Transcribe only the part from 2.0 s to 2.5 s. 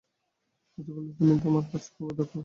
দক্ষ।